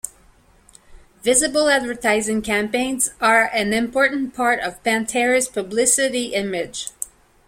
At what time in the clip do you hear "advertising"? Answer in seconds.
1.69-2.41